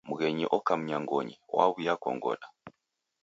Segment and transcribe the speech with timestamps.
[0.09, 2.47] Mghenyi oka mnyangonyi, waw'iakongoda